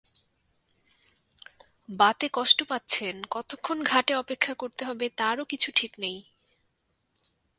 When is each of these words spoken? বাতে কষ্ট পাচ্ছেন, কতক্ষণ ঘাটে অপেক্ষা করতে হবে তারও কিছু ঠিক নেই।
বাতে 1.89 2.27
কষ্ট 2.33 2.59
পাচ্ছেন, 2.69 3.15
কতক্ষণ 3.31 3.77
ঘাটে 3.83 4.13
অপেক্ষা 4.15 4.53
করতে 4.53 4.81
হবে 4.85 5.05
তারও 5.17 5.43
কিছু 5.45 5.69
ঠিক 5.75 5.91
নেই। 5.99 6.17